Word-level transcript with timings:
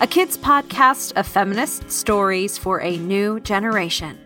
a 0.00 0.06
kids' 0.06 0.36
podcast 0.36 1.12
of 1.16 1.26
feminist 1.26 1.90
stories 1.90 2.58
for 2.58 2.80
a 2.80 2.96
new 2.96 3.40
generation. 3.40 4.18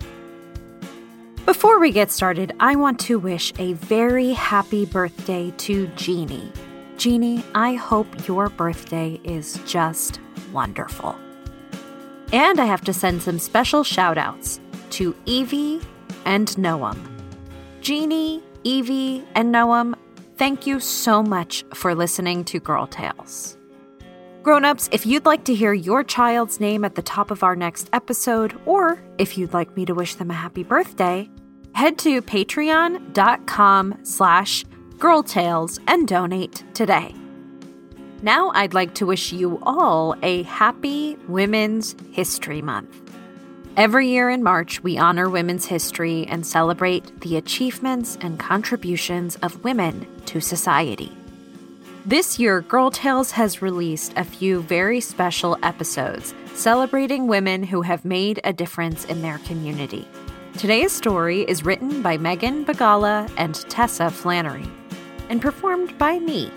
Before 1.44 1.78
we 1.78 1.93
get 1.93 2.10
started, 2.10 2.53
I 2.59 2.77
want 2.77 2.99
to 3.00 3.19
wish 3.19 3.53
a 3.59 3.75
very 3.75 4.32
happy 4.32 4.84
birthday 4.84 5.53
to 5.59 5.87
Jeannie. 5.88 6.53
Jeannie, 6.97 7.44
I 7.55 7.75
hope 7.75 8.26
your 8.26 8.49
birthday 8.49 9.21
is 9.22 9.60
just 9.66 10.19
wonderful. 10.53 11.16
And 12.32 12.59
I 12.59 12.65
have 12.65 12.82
to 12.82 12.93
send 12.93 13.22
some 13.22 13.38
special 13.38 13.84
shout 13.84 14.19
outs 14.19 14.60
to 14.91 15.15
Evie 15.26 15.81
and 16.25 16.49
Noam. 16.49 16.99
Jeannie, 17.81 18.43
Evie, 18.65 19.25
and 19.34 19.55
Noam, 19.55 19.94
thank 20.37 20.66
you 20.66 20.81
so 20.81 21.22
much 21.22 21.65
for 21.75 21.94
listening 21.94 22.44
to 22.44 22.59
Girl 22.59 22.87
Tales. 22.87 23.56
Grown-ups, 24.46 24.88
if 24.92 25.04
you'd 25.04 25.26
like 25.26 25.42
to 25.46 25.54
hear 25.56 25.72
your 25.72 26.04
child's 26.04 26.60
name 26.60 26.84
at 26.84 26.94
the 26.94 27.02
top 27.02 27.32
of 27.32 27.42
our 27.42 27.56
next 27.56 27.90
episode, 27.92 28.56
or 28.64 29.02
if 29.18 29.36
you'd 29.36 29.52
like 29.52 29.76
me 29.76 29.84
to 29.84 29.92
wish 29.92 30.14
them 30.14 30.30
a 30.30 30.34
happy 30.34 30.62
birthday, 30.62 31.28
head 31.74 31.98
to 31.98 32.22
patreon.com 32.22 33.98
slash 34.04 34.64
girltales 34.98 35.80
and 35.88 36.06
donate 36.06 36.62
today. 36.74 37.12
Now 38.22 38.52
I'd 38.54 38.72
like 38.72 38.94
to 38.94 39.06
wish 39.06 39.32
you 39.32 39.58
all 39.64 40.14
a 40.22 40.44
happy 40.44 41.16
Women's 41.26 41.96
History 42.12 42.62
Month. 42.62 42.96
Every 43.76 44.06
year 44.06 44.30
in 44.30 44.44
March, 44.44 44.80
we 44.80 44.96
honor 44.96 45.28
women's 45.28 45.66
history 45.66 46.24
and 46.28 46.46
celebrate 46.46 47.20
the 47.20 47.36
achievements 47.36 48.16
and 48.20 48.38
contributions 48.38 49.34
of 49.42 49.64
women 49.64 50.06
to 50.26 50.40
society. 50.40 51.10
This 52.06 52.39
year, 52.39 52.61
Girl 52.61 52.93
Tales 52.93 53.33
has 53.33 53.61
released 53.61 54.12
a 54.15 54.22
few 54.22 54.62
very 54.62 55.00
special 55.00 55.59
episodes 55.65 56.37
celebrating 56.55 57.27
women 57.27 57.65
who 57.65 57.83
have 57.83 58.05
made 58.05 58.41
a 58.44 58.53
difference 58.53 59.05
in 59.06 59.22
their 59.22 59.39
community. 59.39 60.06
Today's 60.56 60.93
story 60.93 61.41
is 61.41 61.65
written 61.65 62.03
by 62.03 62.17
Megan 62.17 62.65
Bagala 62.65 63.28
and 63.37 63.56
Tessa 63.69 64.09
Flannery 64.09 64.71
and 65.31 65.43
performed 65.43 65.99
by 65.99 66.21
me. 66.21 66.49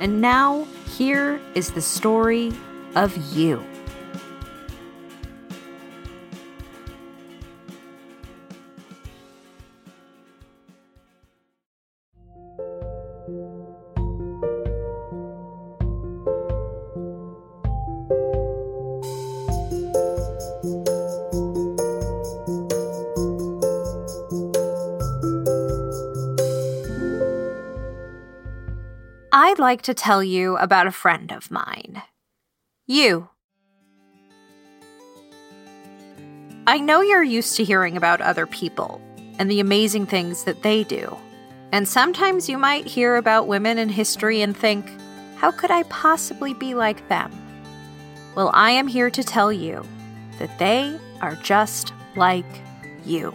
And 0.00 0.20
now, 0.20 0.66
here 0.96 1.40
is 1.54 1.70
the 1.70 1.80
story 1.80 2.52
of 2.96 3.16
you. 3.32 3.64
I'd 29.44 29.58
like 29.58 29.82
to 29.82 29.92
tell 29.92 30.24
you 30.24 30.56
about 30.56 30.86
a 30.86 30.90
friend 30.90 31.30
of 31.30 31.50
mine. 31.50 32.02
You. 32.86 33.28
I 36.66 36.78
know 36.78 37.02
you're 37.02 37.22
used 37.22 37.56
to 37.56 37.64
hearing 37.64 37.94
about 37.98 38.22
other 38.22 38.46
people 38.46 39.02
and 39.38 39.50
the 39.50 39.60
amazing 39.60 40.06
things 40.06 40.44
that 40.44 40.62
they 40.62 40.82
do. 40.82 41.14
And 41.72 41.86
sometimes 41.86 42.48
you 42.48 42.56
might 42.56 42.86
hear 42.86 43.16
about 43.16 43.46
women 43.46 43.76
in 43.76 43.90
history 43.90 44.40
and 44.40 44.56
think, 44.56 44.90
how 45.36 45.50
could 45.50 45.70
I 45.70 45.82
possibly 45.82 46.54
be 46.54 46.72
like 46.72 47.06
them? 47.10 47.30
Well, 48.34 48.50
I 48.54 48.70
am 48.70 48.86
here 48.86 49.10
to 49.10 49.22
tell 49.22 49.52
you 49.52 49.86
that 50.38 50.58
they 50.58 50.98
are 51.20 51.36
just 51.42 51.92
like 52.16 52.46
you. 53.04 53.34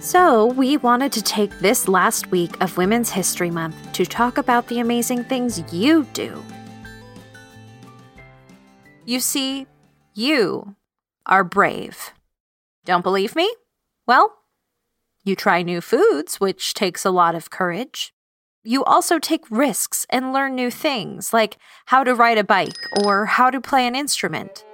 So, 0.00 0.46
we 0.46 0.78
wanted 0.78 1.12
to 1.12 1.22
take 1.22 1.58
this 1.58 1.86
last 1.86 2.30
week 2.30 2.58
of 2.62 2.78
Women's 2.78 3.10
History 3.10 3.50
Month 3.50 3.76
to 3.92 4.06
talk 4.06 4.38
about 4.38 4.66
the 4.68 4.80
amazing 4.80 5.24
things 5.24 5.62
you 5.74 6.04
do. 6.14 6.42
You 9.04 9.20
see, 9.20 9.66
you 10.14 10.74
are 11.26 11.44
brave. 11.44 12.14
Don't 12.86 13.02
believe 13.02 13.36
me? 13.36 13.54
Well, 14.06 14.38
you 15.22 15.36
try 15.36 15.60
new 15.60 15.82
foods, 15.82 16.40
which 16.40 16.72
takes 16.72 17.04
a 17.04 17.10
lot 17.10 17.34
of 17.34 17.50
courage. 17.50 18.14
You 18.64 18.82
also 18.84 19.18
take 19.18 19.50
risks 19.50 20.06
and 20.08 20.32
learn 20.32 20.54
new 20.54 20.70
things, 20.70 21.34
like 21.34 21.58
how 21.86 22.04
to 22.04 22.14
ride 22.14 22.38
a 22.38 22.44
bike 22.44 22.80
or 23.04 23.26
how 23.26 23.50
to 23.50 23.60
play 23.60 23.86
an 23.86 23.94
instrument. 23.94 24.64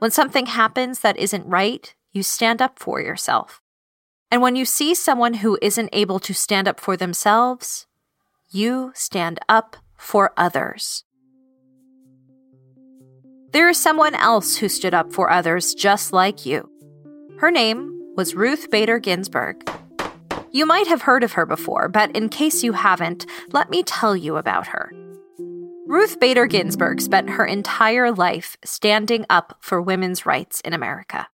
When 0.00 0.10
something 0.10 0.46
happens 0.46 0.98
that 1.00 1.16
isn't 1.18 1.46
right, 1.46 1.94
you 2.14 2.22
stand 2.22 2.62
up 2.62 2.78
for 2.78 3.02
yourself. 3.02 3.60
And 4.30 4.40
when 4.40 4.56
you 4.56 4.64
see 4.64 4.94
someone 4.94 5.34
who 5.34 5.58
isn't 5.60 5.90
able 5.92 6.18
to 6.20 6.32
stand 6.32 6.66
up 6.66 6.80
for 6.80 6.96
themselves, 6.96 7.86
you 8.50 8.92
stand 8.94 9.38
up 9.48 9.76
for 9.98 10.32
others. 10.36 11.04
there 13.54 13.68
is 13.68 13.80
someone 13.80 14.16
else 14.16 14.56
who 14.56 14.68
stood 14.68 14.94
up 14.94 15.12
for 15.12 15.30
others 15.30 15.74
just 15.74 16.12
like 16.12 16.44
you. 16.44 16.68
Her 17.38 17.52
name 17.52 17.88
was 18.16 18.34
Ruth 18.34 18.68
Bader 18.68 18.98
Ginsburg. 18.98 19.70
You 20.50 20.66
might 20.66 20.88
have 20.88 21.02
heard 21.02 21.22
of 21.22 21.34
her 21.34 21.46
before, 21.46 21.88
but 21.88 22.10
in 22.16 22.28
case 22.28 22.64
you 22.64 22.72
haven't, 22.72 23.26
let 23.52 23.70
me 23.70 23.84
tell 23.84 24.16
you 24.16 24.36
about 24.38 24.66
her. 24.66 24.90
Ruth 25.86 26.18
Bader 26.18 26.46
Ginsburg 26.46 27.00
spent 27.00 27.30
her 27.30 27.44
entire 27.46 28.10
life 28.10 28.56
standing 28.64 29.24
up 29.30 29.56
for 29.60 29.80
women's 29.80 30.26
rights 30.26 30.60
in 30.62 30.72
America. 30.72 31.28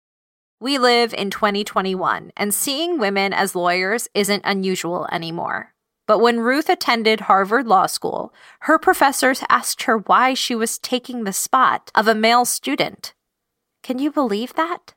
We 0.63 0.77
live 0.77 1.15
in 1.15 1.31
2021, 1.31 2.33
and 2.37 2.55
seeing 2.55 2.99
women 2.99 3.33
as 3.33 3.55
lawyers 3.55 4.09
isn't 4.13 4.43
unusual 4.45 5.09
anymore. 5.11 5.73
But 6.07 6.19
when 6.19 6.41
Ruth 6.41 6.69
attended 6.69 7.23
Harvard 7.23 7.67
Law 7.67 7.87
School, 7.87 8.35
her 8.61 8.79
professors 8.79 9.43
asked 9.49 9.85
her 9.85 9.97
why 9.97 10.35
she 10.35 10.55
was 10.55 10.79
taking 10.79 11.25
the 11.25 11.33
spot 11.33 11.91
of 11.95 12.07
a 12.07 12.15
male 12.15 12.45
student. 12.45 13.15
Can 13.83 13.99
you 13.99 14.13
believe 14.13 14.53
that? 14.55 14.93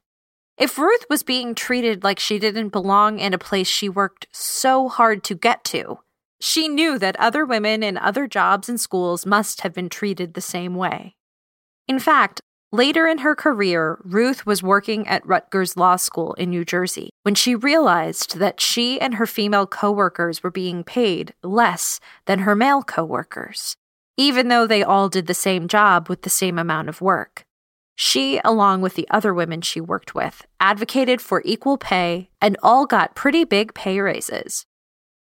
If 0.58 0.78
Ruth 0.78 1.06
was 1.10 1.24
being 1.24 1.56
treated 1.56 2.04
like 2.04 2.20
she 2.20 2.40
didn't 2.40 2.70
belong 2.70 3.20
in 3.20 3.34
a 3.34 3.38
place 3.38 3.68
she 3.68 3.88
worked 3.88 4.28
so 4.34 4.90
hard 4.90 5.24
to 5.24 5.34
get 5.34 5.64
to, 5.66 6.00
she 6.42 6.68
knew 6.68 7.00
that 7.00 7.16
other 7.16 7.46
women 7.46 7.84
in 7.84 7.98
other 7.98 8.28
jobs 8.28 8.68
and 8.68 8.82
schools 8.82 9.26
must 9.26 9.62
have 9.62 9.74
been 9.74 9.88
treated 9.88 10.34
the 10.34 10.42
same 10.42 10.76
way. 10.76 11.16
In 11.88 12.00
fact, 12.00 12.42
later 12.74 13.08
in 13.08 13.20
her 13.20 13.36
career, 13.36 14.00
Ruth 14.04 14.46
was 14.48 14.64
working 14.64 15.08
at 15.08 15.26
Rutgers 15.26 15.78
Law 15.78 15.96
School 15.96 16.34
in 16.34 16.50
New 16.50 16.66
Jersey 16.66 17.12
when 17.22 17.36
she 17.36 17.54
realized 17.56 18.40
that 18.40 18.60
she 18.60 19.00
and 19.00 19.16
her 19.16 19.28
female 19.28 19.68
coworkers 19.68 20.42
were 20.42 20.52
being 20.52 20.84
paid 20.84 21.36
less 21.44 22.00
than 22.26 22.40
her 22.40 22.56
male 22.56 22.82
coworkers, 22.82 23.76
even 24.18 24.48
though 24.48 24.66
they 24.66 24.84
all 24.84 25.08
did 25.08 25.28
the 25.28 25.36
same 25.36 25.68
job 25.68 26.10
with 26.10 26.24
the 26.24 26.32
same 26.32 26.58
amount 26.58 26.90
of 26.90 27.00
work. 27.00 27.46
She, 27.96 28.42
along 28.44 28.82
with 28.82 28.96
the 28.96 29.08
other 29.12 29.36
women 29.36 29.62
she 29.62 29.80
worked 29.80 30.16
with, 30.16 30.48
advocated 30.60 31.22
for 31.22 31.44
equal 31.46 31.78
pay 31.78 32.32
and 32.42 32.58
all 32.64 32.88
got 32.88 33.16
pretty 33.16 33.44
big 33.44 33.76
pay 33.76 34.00
raises. 34.00 34.66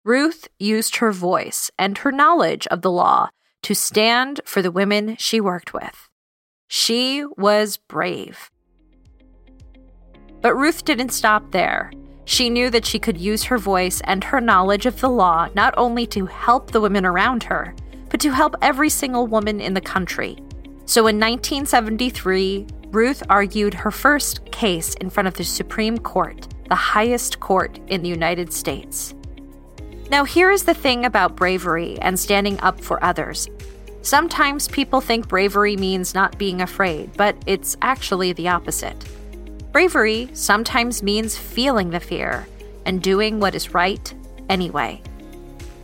Ruth 0.06 0.48
used 0.58 0.96
her 0.96 1.12
voice 1.12 1.70
and 1.78 1.98
her 1.98 2.10
knowledge 2.10 2.66
of 2.68 2.80
the 2.80 2.90
law 2.90 3.28
to 3.62 3.74
stand 3.74 4.40
for 4.46 4.62
the 4.62 4.72
women 4.72 5.16
she 5.18 5.38
worked 5.38 5.74
with. 5.74 6.08
She 6.74 7.22
was 7.36 7.76
brave. 7.76 8.50
But 10.40 10.54
Ruth 10.54 10.86
didn't 10.86 11.10
stop 11.10 11.50
there. 11.50 11.92
She 12.24 12.48
knew 12.48 12.70
that 12.70 12.86
she 12.86 12.98
could 12.98 13.18
use 13.18 13.42
her 13.44 13.58
voice 13.58 14.00
and 14.04 14.24
her 14.24 14.40
knowledge 14.40 14.86
of 14.86 14.98
the 14.98 15.10
law 15.10 15.50
not 15.54 15.74
only 15.76 16.06
to 16.06 16.24
help 16.24 16.70
the 16.70 16.80
women 16.80 17.04
around 17.04 17.42
her, 17.42 17.74
but 18.08 18.20
to 18.20 18.30
help 18.30 18.56
every 18.62 18.88
single 18.88 19.26
woman 19.26 19.60
in 19.60 19.74
the 19.74 19.82
country. 19.82 20.38
So 20.86 21.08
in 21.08 21.20
1973, 21.20 22.66
Ruth 22.86 23.22
argued 23.28 23.74
her 23.74 23.90
first 23.90 24.50
case 24.50 24.94
in 24.94 25.10
front 25.10 25.28
of 25.28 25.34
the 25.34 25.44
Supreme 25.44 25.98
Court, 25.98 26.48
the 26.70 26.74
highest 26.74 27.38
court 27.38 27.80
in 27.88 28.00
the 28.00 28.08
United 28.08 28.50
States. 28.50 29.14
Now, 30.10 30.24
here 30.24 30.50
is 30.50 30.64
the 30.64 30.72
thing 30.72 31.04
about 31.04 31.36
bravery 31.36 31.98
and 32.00 32.18
standing 32.18 32.58
up 32.60 32.80
for 32.80 33.04
others. 33.04 33.46
Sometimes 34.02 34.66
people 34.66 35.00
think 35.00 35.28
bravery 35.28 35.76
means 35.76 36.12
not 36.12 36.36
being 36.36 36.60
afraid, 36.60 37.16
but 37.16 37.36
it's 37.46 37.76
actually 37.82 38.32
the 38.32 38.48
opposite. 38.48 38.96
Bravery 39.70 40.28
sometimes 40.32 41.04
means 41.04 41.38
feeling 41.38 41.90
the 41.90 42.00
fear 42.00 42.46
and 42.84 43.00
doing 43.00 43.38
what 43.38 43.54
is 43.54 43.74
right 43.74 44.12
anyway. 44.48 45.00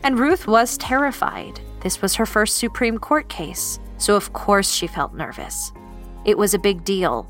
And 0.03 0.19
Ruth 0.19 0.49
was 0.49 0.77
terrified. 0.79 1.61
This 1.81 2.03
was 2.03 2.17
her 2.17 2.27
first 2.27 2.57
Supreme 2.57 2.99
Court 2.99 3.29
case, 3.29 3.79
so 3.99 4.17
of 4.17 4.33
course 4.33 4.73
she 4.73 4.89
felt 4.89 5.15
nervous. 5.15 5.71
It 6.25 6.37
was 6.37 6.55
a 6.55 6.59
big 6.59 6.83
deal. 6.85 7.29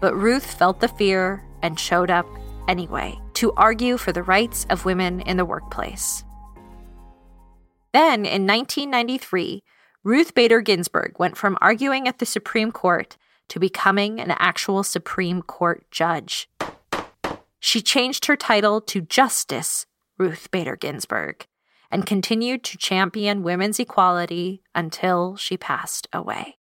But 0.00 0.16
Ruth 0.16 0.44
felt 0.58 0.80
the 0.80 0.88
fear 0.88 1.44
and 1.62 1.78
showed 1.78 2.10
up 2.10 2.26
anyway 2.66 3.16
to 3.34 3.52
argue 3.52 3.96
for 3.96 4.10
the 4.10 4.24
rights 4.24 4.66
of 4.70 4.84
women 4.84 5.20
in 5.20 5.36
the 5.36 5.44
workplace. 5.44 6.24
Then, 7.92 8.26
in 8.26 8.46
1993, 8.46 9.62
Ruth 10.06 10.34
Bader 10.34 10.60
Ginsburg 10.60 11.18
went 11.18 11.36
from 11.36 11.58
arguing 11.60 12.06
at 12.06 12.20
the 12.20 12.26
Supreme 12.26 12.70
Court 12.70 13.16
to 13.48 13.58
becoming 13.58 14.20
an 14.20 14.36
actual 14.38 14.84
Supreme 14.84 15.42
Court 15.42 15.84
judge. 15.90 16.48
She 17.58 17.82
changed 17.82 18.26
her 18.26 18.36
title 18.36 18.80
to 18.82 19.00
Justice 19.00 19.84
Ruth 20.16 20.48
Bader 20.52 20.76
Ginsburg 20.76 21.48
and 21.90 22.06
continued 22.06 22.62
to 22.62 22.78
champion 22.78 23.42
women's 23.42 23.80
equality 23.80 24.62
until 24.76 25.34
she 25.34 25.56
passed 25.56 26.06
away. 26.12 26.58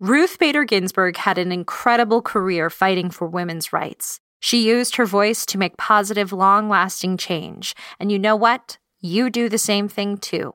Ruth 0.00 0.38
Bader 0.38 0.64
Ginsburg 0.64 1.18
had 1.18 1.36
an 1.36 1.52
incredible 1.52 2.22
career 2.22 2.70
fighting 2.70 3.10
for 3.10 3.26
women's 3.26 3.70
rights. 3.70 4.18
She 4.40 4.66
used 4.66 4.96
her 4.96 5.04
voice 5.04 5.44
to 5.44 5.58
make 5.58 5.76
positive, 5.76 6.32
long 6.32 6.70
lasting 6.70 7.18
change. 7.18 7.74
And 8.00 8.10
you 8.10 8.18
know 8.18 8.34
what? 8.34 8.78
You 8.98 9.28
do 9.28 9.50
the 9.50 9.58
same 9.58 9.88
thing 9.88 10.16
too. 10.16 10.54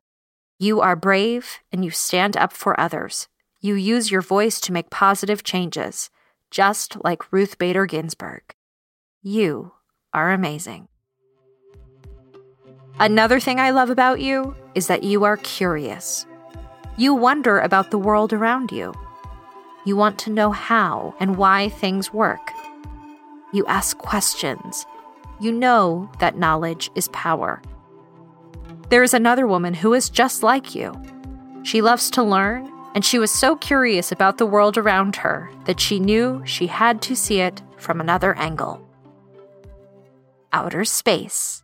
You 0.63 0.79
are 0.79 0.95
brave 0.95 1.59
and 1.73 1.83
you 1.83 1.91
stand 1.91 2.37
up 2.37 2.53
for 2.53 2.79
others. 2.79 3.27
You 3.59 3.73
use 3.73 4.09
your 4.09 4.21
voice 4.21 4.61
to 4.61 4.71
make 4.71 4.89
positive 4.89 5.43
changes, 5.43 6.09
just 6.51 6.95
like 7.03 7.33
Ruth 7.33 7.57
Bader 7.57 7.85
Ginsburg. 7.85 8.43
You 9.21 9.73
are 10.13 10.31
amazing. 10.31 10.87
Another 12.97 13.41
thing 13.41 13.59
I 13.59 13.71
love 13.71 13.89
about 13.89 14.21
you 14.21 14.55
is 14.73 14.87
that 14.87 15.03
you 15.03 15.25
are 15.25 15.35
curious. 15.35 16.25
You 16.95 17.13
wonder 17.13 17.59
about 17.59 17.91
the 17.91 17.99
world 17.99 18.31
around 18.31 18.71
you. 18.71 18.93
You 19.83 19.97
want 19.97 20.17
to 20.19 20.29
know 20.29 20.51
how 20.51 21.13
and 21.19 21.35
why 21.35 21.67
things 21.67 22.13
work. 22.13 22.53
You 23.51 23.65
ask 23.65 23.97
questions. 23.97 24.85
You 25.41 25.51
know 25.51 26.09
that 26.19 26.37
knowledge 26.37 26.89
is 26.95 27.09
power. 27.09 27.61
There 28.93 29.01
is 29.01 29.15
another 29.15 29.47
woman 29.47 29.73
who 29.73 29.95
is 29.95 30.07
just 30.07 30.43
like 30.43 30.75
you. 30.75 30.93
She 31.63 31.81
loves 31.81 32.11
to 32.11 32.21
learn, 32.21 32.71
and 32.93 33.03
she 33.03 33.17
was 33.17 33.31
so 33.31 33.55
curious 33.55 34.11
about 34.11 34.37
the 34.37 34.45
world 34.45 34.77
around 34.77 35.15
her 35.15 35.49
that 35.65 35.79
she 35.79 35.99
knew 35.99 36.43
she 36.45 36.67
had 36.67 37.01
to 37.01 37.15
see 37.15 37.39
it 37.39 37.59
from 37.77 37.99
another 37.99 38.37
angle. 38.37 38.87
Outer 40.51 40.85
space. 40.85 41.63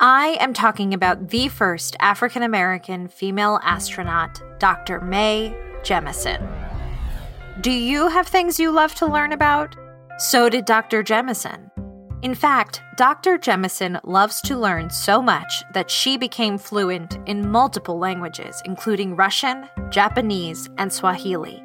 I 0.00 0.36
am 0.40 0.54
talking 0.54 0.92
about 0.92 1.28
the 1.28 1.46
first 1.46 1.94
African 2.00 2.42
American 2.42 3.06
female 3.06 3.60
astronaut, 3.62 4.42
Dr. 4.58 5.00
Mae 5.00 5.54
Jemison. 5.82 6.44
Do 7.60 7.70
you 7.70 8.08
have 8.08 8.26
things 8.26 8.58
you 8.58 8.72
love 8.72 8.92
to 8.96 9.06
learn 9.06 9.30
about? 9.30 9.76
So 10.18 10.48
did 10.48 10.64
Dr. 10.64 11.04
Jemison. 11.04 11.70
In 12.20 12.34
fact, 12.34 12.82
Dr. 12.96 13.38
Jemison 13.38 14.00
loves 14.02 14.40
to 14.40 14.58
learn 14.58 14.90
so 14.90 15.22
much 15.22 15.62
that 15.72 15.88
she 15.88 16.16
became 16.16 16.58
fluent 16.58 17.16
in 17.26 17.48
multiple 17.48 17.96
languages, 17.96 18.60
including 18.64 19.14
Russian, 19.14 19.68
Japanese, 19.90 20.68
and 20.78 20.92
Swahili. 20.92 21.62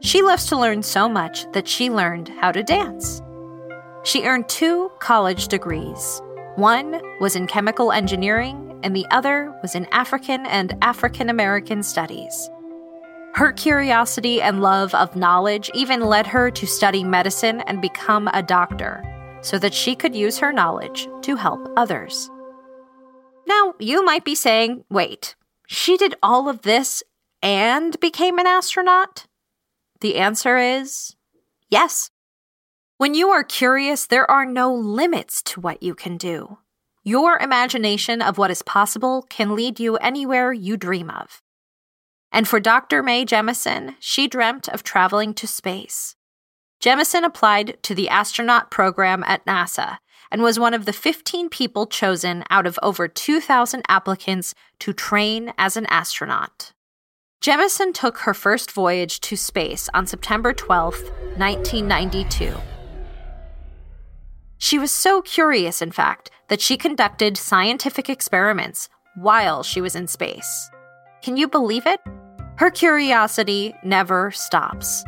She 0.00 0.20
loves 0.20 0.46
to 0.46 0.58
learn 0.58 0.82
so 0.82 1.08
much 1.08 1.46
that 1.52 1.68
she 1.68 1.90
learned 1.90 2.28
how 2.40 2.50
to 2.50 2.64
dance. 2.64 3.22
She 4.02 4.24
earned 4.24 4.48
two 4.48 4.90
college 4.98 5.46
degrees. 5.46 6.20
One 6.56 7.00
was 7.20 7.36
in 7.36 7.46
chemical 7.46 7.92
engineering, 7.92 8.80
and 8.82 8.96
the 8.96 9.06
other 9.12 9.56
was 9.62 9.76
in 9.76 9.86
African 9.92 10.44
and 10.46 10.76
African 10.82 11.30
American 11.30 11.84
studies. 11.84 12.50
Her 13.34 13.52
curiosity 13.52 14.42
and 14.42 14.60
love 14.60 14.92
of 14.96 15.14
knowledge 15.14 15.70
even 15.72 16.00
led 16.00 16.26
her 16.26 16.50
to 16.50 16.66
study 16.66 17.04
medicine 17.04 17.60
and 17.68 17.80
become 17.80 18.28
a 18.32 18.42
doctor 18.42 19.04
so 19.40 19.58
that 19.58 19.74
she 19.74 19.94
could 19.94 20.14
use 20.14 20.38
her 20.38 20.52
knowledge 20.52 21.08
to 21.22 21.36
help 21.36 21.68
others. 21.76 22.30
Now, 23.46 23.74
you 23.78 24.04
might 24.04 24.24
be 24.24 24.34
saying, 24.34 24.84
wait, 24.90 25.34
she 25.66 25.96
did 25.96 26.14
all 26.22 26.48
of 26.48 26.62
this 26.62 27.02
and 27.42 27.98
became 28.00 28.38
an 28.38 28.46
astronaut? 28.46 29.26
The 30.00 30.16
answer 30.16 30.58
is 30.58 31.16
yes. 31.70 32.10
When 32.98 33.14
you 33.14 33.28
are 33.30 33.44
curious, 33.44 34.06
there 34.06 34.28
are 34.30 34.44
no 34.44 34.74
limits 34.74 35.42
to 35.44 35.60
what 35.60 35.82
you 35.82 35.94
can 35.94 36.16
do. 36.16 36.58
Your 37.04 37.38
imagination 37.38 38.20
of 38.20 38.38
what 38.38 38.50
is 38.50 38.62
possible 38.62 39.24
can 39.30 39.54
lead 39.54 39.80
you 39.80 39.96
anywhere 39.96 40.52
you 40.52 40.76
dream 40.76 41.08
of. 41.08 41.40
And 42.30 42.46
for 42.46 42.60
Dr. 42.60 43.02
Mae 43.02 43.24
Jemison, 43.24 43.94
she 43.98 44.28
dreamt 44.28 44.68
of 44.68 44.82
traveling 44.82 45.32
to 45.34 45.46
space. 45.46 46.16
Jemison 46.80 47.24
applied 47.24 47.76
to 47.82 47.94
the 47.94 48.08
astronaut 48.08 48.70
program 48.70 49.24
at 49.26 49.44
NASA 49.46 49.98
and 50.30 50.42
was 50.42 50.58
one 50.58 50.74
of 50.74 50.84
the 50.84 50.92
15 50.92 51.48
people 51.48 51.86
chosen 51.86 52.44
out 52.50 52.66
of 52.66 52.78
over 52.82 53.08
2,000 53.08 53.82
applicants 53.88 54.54
to 54.78 54.92
train 54.92 55.52
as 55.58 55.76
an 55.76 55.86
astronaut. 55.86 56.72
Jemison 57.40 57.92
took 57.92 58.18
her 58.18 58.34
first 58.34 58.70
voyage 58.70 59.20
to 59.20 59.36
space 59.36 59.88
on 59.94 60.06
September 60.06 60.52
12, 60.52 61.02
1992. 61.36 62.54
She 64.58 64.78
was 64.78 64.90
so 64.90 65.22
curious, 65.22 65.80
in 65.80 65.92
fact, 65.92 66.30
that 66.48 66.60
she 66.60 66.76
conducted 66.76 67.36
scientific 67.36 68.08
experiments 68.08 68.88
while 69.14 69.62
she 69.62 69.80
was 69.80 69.94
in 69.94 70.08
space. 70.08 70.70
Can 71.22 71.36
you 71.36 71.48
believe 71.48 71.86
it? 71.86 72.00
Her 72.56 72.70
curiosity 72.70 73.74
never 73.84 74.32
stops. 74.32 75.04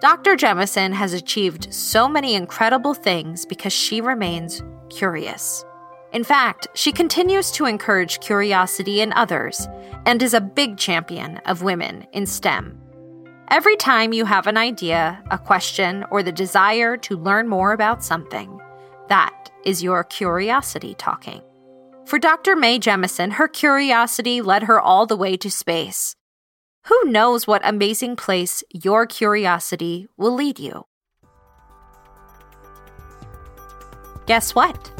Dr. 0.00 0.36
Jemison 0.36 0.92
has 0.92 1.12
achieved 1.12 1.74
so 1.74 2.08
many 2.08 2.36
incredible 2.36 2.94
things 2.94 3.44
because 3.44 3.72
she 3.72 4.00
remains 4.00 4.62
curious. 4.90 5.64
In 6.12 6.22
fact, 6.22 6.68
she 6.74 6.92
continues 6.92 7.50
to 7.52 7.66
encourage 7.66 8.20
curiosity 8.20 9.00
in 9.00 9.12
others 9.14 9.66
and 10.06 10.22
is 10.22 10.34
a 10.34 10.40
big 10.40 10.78
champion 10.78 11.38
of 11.46 11.62
women 11.62 12.06
in 12.12 12.26
STEM. 12.26 12.80
Every 13.50 13.76
time 13.76 14.12
you 14.12 14.24
have 14.24 14.46
an 14.46 14.56
idea, 14.56 15.22
a 15.32 15.38
question, 15.38 16.04
or 16.10 16.22
the 16.22 16.32
desire 16.32 16.96
to 16.98 17.16
learn 17.16 17.48
more 17.48 17.72
about 17.72 18.04
something, 18.04 18.60
that 19.08 19.50
is 19.64 19.82
your 19.82 20.04
curiosity 20.04 20.94
talking. 20.94 21.42
For 22.06 22.20
Dr. 22.20 22.54
Mae 22.54 22.78
Jemison, 22.78 23.32
her 23.32 23.48
curiosity 23.48 24.40
led 24.42 24.62
her 24.62 24.80
all 24.80 25.06
the 25.06 25.16
way 25.16 25.36
to 25.38 25.50
space. 25.50 26.14
Who 26.86 27.10
knows 27.10 27.46
what 27.46 27.60
amazing 27.64 28.16
place 28.16 28.62
your 28.72 29.06
curiosity 29.06 30.08
will 30.16 30.34
lead 30.34 30.58
you? 30.58 30.86
Guess 34.26 34.54
what? 34.54 34.90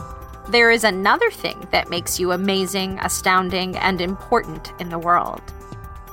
There 0.51 0.71
is 0.71 0.85
another 0.85 1.31
thing 1.31 1.69
that 1.71 1.91
makes 1.91 2.19
you 2.19 2.33
amazing, 2.33 2.99
astounding, 3.01 3.77
and 3.77 4.01
important 4.01 4.73
in 4.79 4.89
the 4.89 4.99
world. 4.99 5.43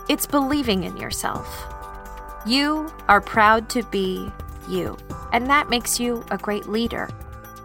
It's 0.10 0.28
believing 0.28 0.84
in 0.84 0.98
yourself. 0.98 1.66
You 2.46 2.92
are 3.08 3.22
proud 3.22 3.70
to 3.70 3.84
be 3.84 4.30
you, 4.70 4.98
and 5.32 5.50
that 5.50 5.70
makes 5.70 6.00
you 6.00 6.26
a 6.32 6.38
great 6.38 6.68
leader. 6.68 7.10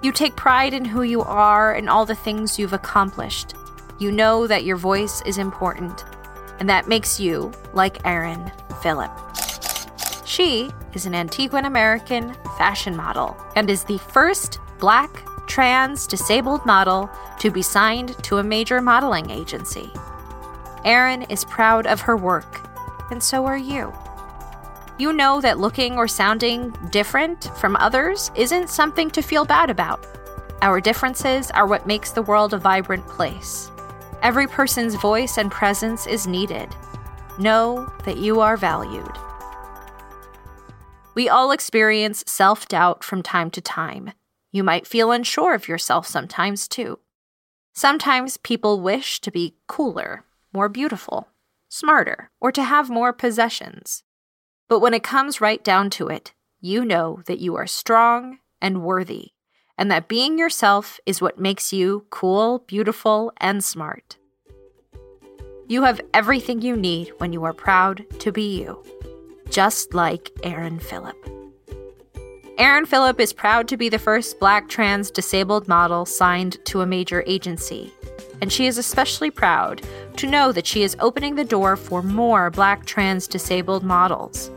You 0.02 0.12
take 0.12 0.37
pride 0.37 0.73
in 0.73 0.85
who 0.85 1.02
you 1.02 1.23
are 1.23 1.75
and 1.75 1.90
all 1.90 2.07
the 2.07 2.14
things 2.14 2.59
you've 2.59 2.73
accomplished. 2.73 3.54
You 3.99 4.11
know 4.11 4.47
that 4.47 4.64
your 4.64 4.76
voice 4.76 5.21
is 5.26 5.37
important, 5.37 6.04
and 6.60 6.68
that 6.68 6.86
makes 6.86 7.18
you 7.18 7.50
like 7.72 8.06
Aaron 8.06 8.52
Philip. 8.82 9.10
She 10.24 10.70
is 10.94 11.06
an 11.06 11.14
Antiguan 11.14 11.66
American 11.66 12.34
fashion 12.56 12.94
model 12.94 13.36
and 13.56 13.68
is 13.68 13.84
the 13.84 13.98
first 13.98 14.60
black, 14.78 15.24
trans, 15.48 16.06
disabled 16.06 16.64
model 16.64 17.10
to 17.40 17.50
be 17.50 17.62
signed 17.62 18.16
to 18.24 18.38
a 18.38 18.42
major 18.44 18.80
modeling 18.80 19.30
agency. 19.30 19.90
Aaron 20.84 21.22
is 21.22 21.44
proud 21.46 21.86
of 21.86 22.00
her 22.02 22.16
work, 22.16 22.68
and 23.10 23.22
so 23.22 23.46
are 23.46 23.58
you. 23.58 23.92
You 24.98 25.12
know 25.12 25.40
that 25.40 25.58
looking 25.58 25.96
or 25.96 26.06
sounding 26.06 26.70
different 26.90 27.50
from 27.56 27.74
others 27.76 28.30
isn't 28.34 28.68
something 28.68 29.10
to 29.10 29.22
feel 29.22 29.44
bad 29.44 29.70
about. 29.70 30.06
Our 30.62 30.80
differences 30.80 31.50
are 31.52 31.66
what 31.66 31.86
makes 31.86 32.12
the 32.12 32.22
world 32.22 32.52
a 32.52 32.58
vibrant 32.58 33.06
place. 33.06 33.70
Every 34.22 34.46
person's 34.46 34.96
voice 34.96 35.38
and 35.38 35.50
presence 35.50 36.06
is 36.06 36.26
needed. 36.26 36.68
Know 37.38 37.90
that 38.04 38.18
you 38.18 38.40
are 38.40 38.58
valued. 38.58 39.16
We 41.14 41.30
all 41.30 41.52
experience 41.52 42.22
self 42.26 42.68
doubt 42.68 43.02
from 43.02 43.22
time 43.22 43.50
to 43.52 43.62
time. 43.62 44.12
You 44.52 44.62
might 44.62 44.86
feel 44.86 45.10
unsure 45.10 45.54
of 45.54 45.68
yourself 45.68 46.06
sometimes, 46.06 46.68
too. 46.68 46.98
Sometimes 47.72 48.36
people 48.36 48.80
wish 48.80 49.20
to 49.22 49.30
be 49.30 49.56
cooler, 49.66 50.24
more 50.52 50.68
beautiful, 50.68 51.28
smarter, 51.70 52.30
or 52.40 52.52
to 52.52 52.62
have 52.62 52.90
more 52.90 53.14
possessions. 53.14 54.02
But 54.68 54.80
when 54.80 54.92
it 54.92 55.02
comes 55.02 55.40
right 55.40 55.64
down 55.64 55.88
to 55.90 56.08
it, 56.08 56.34
you 56.60 56.84
know 56.84 57.22
that 57.24 57.38
you 57.38 57.56
are 57.56 57.66
strong 57.66 58.38
and 58.60 58.82
worthy, 58.82 59.28
and 59.80 59.90
that 59.90 60.08
being 60.08 60.38
yourself 60.38 61.00
is 61.06 61.22
what 61.22 61.40
makes 61.40 61.72
you 61.72 62.04
cool, 62.10 62.58
beautiful, 62.66 63.32
and 63.38 63.64
smart. 63.64 64.18
You 65.68 65.84
have 65.84 66.02
everything 66.12 66.60
you 66.60 66.76
need 66.76 67.12
when 67.16 67.32
you 67.32 67.44
are 67.44 67.54
proud 67.54 68.04
to 68.20 68.30
be 68.30 68.60
you, 68.60 68.84
just 69.49 69.94
like 69.94 70.30
Aaron 70.42 70.78
Philip. 70.80 71.16
Aaron 72.58 72.84
Philip 72.84 73.18
is 73.18 73.32
proud 73.32 73.68
to 73.68 73.78
be 73.78 73.88
the 73.88 73.99
first 73.99 74.38
black 74.38 74.68
trans 74.68 75.10
disabled 75.10 75.66
model 75.66 76.04
signed 76.04 76.62
to 76.66 76.82
a 76.82 76.87
major 76.87 77.25
agency, 77.26 77.90
and 78.42 78.52
she 78.52 78.66
is 78.66 78.76
especially 78.76 79.30
proud 79.30 79.80
to 80.18 80.26
know 80.26 80.52
that 80.52 80.66
she 80.66 80.82
is 80.82 80.94
opening 81.00 81.37
the 81.37 81.44
door 81.44 81.75
for 81.75 82.02
more 82.02 82.50
black 82.50 82.84
trans 82.84 83.26
disabled 83.26 83.82
models. 83.82 84.50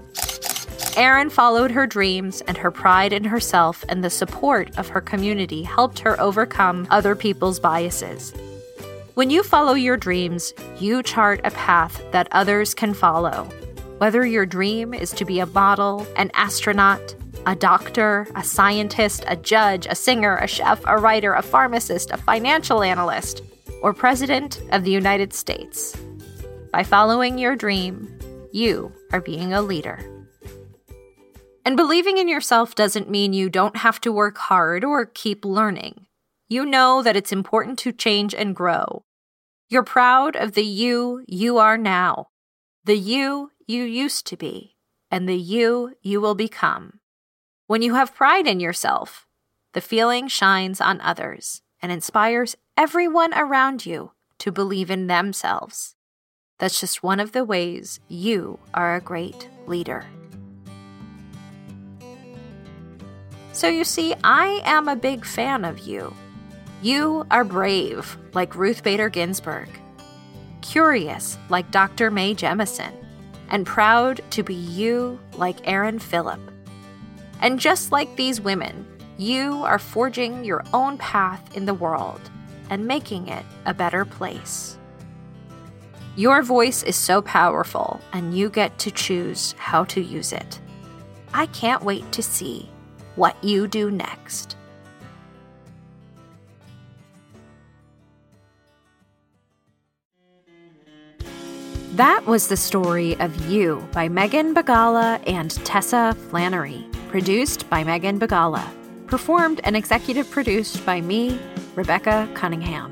Aaron 0.95 1.31
followed 1.31 1.71
her 1.71 1.87
dreams, 1.87 2.41
and 2.41 2.55
her 2.55 2.69
pride 2.69 3.13
in 3.13 3.23
herself 3.23 3.83
and 3.89 4.03
the 4.03 4.11
support 4.11 4.77
of 4.77 4.89
her 4.89 5.01
community 5.01 5.63
helped 5.63 5.97
her 5.99 6.19
overcome 6.21 6.85
other 6.91 7.15
people's 7.15 7.59
biases. 7.59 8.31
When 9.15 9.31
you 9.31 9.41
follow 9.41 9.73
your 9.73 9.97
dreams, 9.97 10.53
you 10.79 11.01
chart 11.01 11.41
a 11.43 11.51
path 11.51 11.99
that 12.11 12.27
others 12.31 12.75
can 12.75 12.93
follow. 12.93 13.45
Whether 13.97 14.23
your 14.23 14.45
dream 14.45 14.93
is 14.93 15.09
to 15.13 15.25
be 15.25 15.39
a 15.39 15.47
model, 15.47 16.05
an 16.15 16.29
astronaut, 16.35 17.15
a 17.47 17.55
doctor, 17.55 18.27
a 18.35 18.43
scientist, 18.43 19.23
a 19.27 19.35
judge, 19.35 19.87
a 19.87 19.95
singer, 19.95 20.37
a 20.37 20.47
chef, 20.47 20.79
a 20.85 20.97
writer, 20.97 21.33
a 21.33 21.41
pharmacist, 21.41 22.11
a 22.11 22.17
financial 22.17 22.83
analyst, 22.83 23.41
or 23.81 23.93
President 23.93 24.61
of 24.71 24.83
the 24.83 24.91
United 24.91 25.33
States. 25.33 25.97
By 26.71 26.83
following 26.83 27.39
your 27.39 27.55
dream, 27.55 28.15
you 28.51 28.91
are 29.11 29.21
being 29.21 29.53
a 29.53 29.61
leader. 29.61 29.99
And 31.65 31.77
believing 31.77 32.17
in 32.17 32.27
yourself 32.27 32.75
doesn't 32.75 33.09
mean 33.09 33.31
you 33.31 33.49
don't 33.49 33.77
have 33.77 34.01
to 34.01 34.11
work 34.11 34.37
hard 34.37 34.83
or 34.83 35.05
keep 35.05 35.45
learning. 35.45 36.07
You 36.49 36.65
know 36.65 37.01
that 37.01 37.15
it's 37.15 37.31
important 37.31 37.79
to 37.79 37.93
change 37.93 38.35
and 38.35 38.55
grow. 38.55 39.05
You're 39.69 39.83
proud 39.83 40.35
of 40.35 40.53
the 40.53 40.63
you 40.63 41.23
you 41.27 41.57
are 41.57 41.77
now, 41.77 42.27
the 42.83 42.97
you 42.97 43.51
you 43.65 43.83
used 43.83 44.27
to 44.27 44.37
be, 44.37 44.75
and 45.09 45.27
the 45.27 45.37
you 45.37 45.95
you 46.01 46.19
will 46.19 46.35
become. 46.35 46.99
When 47.67 47.81
you 47.81 47.95
have 47.95 48.13
pride 48.13 48.45
in 48.45 48.59
yourself, 48.59 49.25
the 49.73 49.81
feeling 49.81 50.27
shines 50.27 50.81
on 50.81 50.99
others 51.01 51.61
and 51.81 51.91
inspires 51.91 52.57
everyone 52.77 53.33
around 53.33 53.85
you 53.85 54.11
to 54.39 54.51
believe 54.51 54.91
in 54.91 55.07
themselves. 55.07 55.95
That's 56.59 56.79
just 56.79 57.03
one 57.03 57.19
of 57.19 57.31
the 57.31 57.45
ways 57.45 57.99
you 58.07 58.59
are 58.73 58.95
a 58.95 59.01
great 59.01 59.49
leader. 59.65 60.05
So 63.53 63.67
you 63.67 63.83
see, 63.83 64.15
I 64.23 64.61
am 64.65 64.87
a 64.87 64.95
big 64.95 65.23
fan 65.23 65.63
of 65.63 65.77
you. 65.77 66.11
You 66.81 67.27
are 67.29 67.43
brave, 67.43 68.17
like 68.33 68.55
Ruth 68.55 68.81
Bader 68.81 69.09
Ginsburg, 69.09 69.69
curious, 70.61 71.37
like 71.49 71.69
Dr. 71.69 72.09
Mae 72.09 72.33
Jemison, 72.33 72.93
and 73.49 73.65
proud 73.65 74.21
to 74.31 74.41
be 74.41 74.55
you, 74.55 75.19
like 75.37 75.67
Aaron 75.67 75.99
Philip. 75.99 76.39
And 77.41 77.59
just 77.59 77.91
like 77.91 78.15
these 78.15 78.41
women, 78.41 78.87
you 79.19 79.63
are 79.63 79.79
forging 79.79 80.43
your 80.43 80.63
own 80.73 80.97
path 80.97 81.55
in 81.55 81.65
the 81.65 81.75
world 81.75 82.21
and 82.71 82.87
making 82.87 83.27
it 83.27 83.45
a 83.67 83.73
better 83.73 84.03
place. 84.03 84.79
Your 86.15 86.41
voice 86.41 86.81
is 86.81 86.95
so 86.95 87.21
powerful, 87.21 88.01
and 88.13 88.35
you 88.35 88.49
get 88.49 88.79
to 88.79 88.89
choose 88.89 89.53
how 89.59 89.83
to 89.85 90.01
use 90.01 90.33
it. 90.33 90.59
I 91.35 91.45
can't 91.47 91.83
wait 91.83 92.11
to 92.13 92.23
see 92.23 92.69
what 93.15 93.41
you 93.43 93.67
do 93.67 93.91
next. 93.91 94.55
That 101.95 102.25
was 102.25 102.47
the 102.47 102.57
story 102.57 103.15
of 103.19 103.45
You 103.45 103.87
by 103.91 104.09
Megan 104.09 104.55
Bagala 104.55 105.21
and 105.27 105.51
Tessa 105.63 106.17
Flannery, 106.29 106.87
produced 107.09 107.69
by 107.69 107.83
Megan 107.83 108.19
Bagala, 108.19 108.67
performed 109.05 109.61
and 109.63 109.75
executive 109.75 110.27
produced 110.31 110.83
by 110.87 111.01
me, 111.01 111.39
Rebecca 111.75 112.27
Cunningham. 112.33 112.89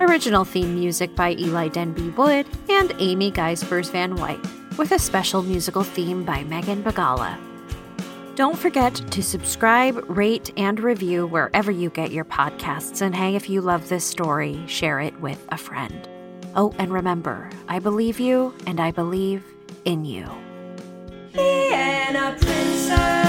Original 0.00 0.44
theme 0.44 0.74
music 0.74 1.14
by 1.14 1.36
Eli 1.38 1.68
Denby 1.68 2.10
Wood 2.10 2.46
and 2.68 2.92
Amy 2.98 3.30
Geisbers 3.30 3.92
Van 3.92 4.16
White, 4.16 4.44
with 4.76 4.90
a 4.90 4.98
special 4.98 5.42
musical 5.42 5.84
theme 5.84 6.24
by 6.24 6.42
Megan 6.42 6.82
Bagala. 6.82 7.38
Don't 8.36 8.58
forget 8.58 8.94
to 9.12 9.22
subscribe, 9.22 10.04
rate, 10.10 10.52
and 10.58 10.78
review 10.78 11.26
wherever 11.26 11.70
you 11.70 11.88
get 11.88 12.10
your 12.12 12.26
podcasts. 12.26 13.00
And 13.00 13.16
hey, 13.16 13.34
if 13.34 13.48
you 13.48 13.62
love 13.62 13.88
this 13.88 14.04
story, 14.04 14.62
share 14.66 15.00
it 15.00 15.18
with 15.22 15.42
a 15.48 15.56
friend. 15.56 16.06
Oh, 16.54 16.74
and 16.76 16.92
remember, 16.92 17.48
I 17.66 17.78
believe 17.78 18.20
you 18.20 18.54
and 18.66 18.78
I 18.78 18.90
believe 18.90 19.42
in 19.86 20.04
you. 20.04 20.28
Vienna 21.32 22.36
Princess. 22.38 23.25